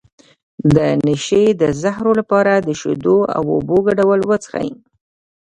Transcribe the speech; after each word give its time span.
د 0.75 0.77
نشې 1.05 1.43
د 1.61 1.63
زهرو 1.81 2.11
لپاره 2.19 2.53
د 2.57 2.69
شیدو 2.79 3.17
او 3.35 3.43
اوبو 3.55 3.77
ګډول 3.87 4.19
وڅښئ 4.25 4.69